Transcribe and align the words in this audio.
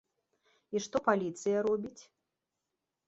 І 0.77 0.81
што 0.85 0.97
паліцыя 1.09 1.57
робіць? 1.71 2.03